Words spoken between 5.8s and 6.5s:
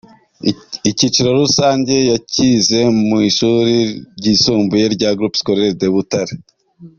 de Butare.